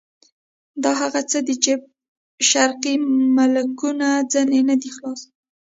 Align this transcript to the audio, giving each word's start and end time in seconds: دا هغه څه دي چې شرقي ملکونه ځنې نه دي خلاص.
دا 0.83 0.91
هغه 1.01 1.21
څه 1.31 1.39
دي 1.47 1.55
چې 1.63 1.73
شرقي 2.49 2.95
ملکونه 3.35 4.07
ځنې 4.31 4.61
نه 4.69 4.75
دي 4.81 4.89
خلاص. 4.95 5.21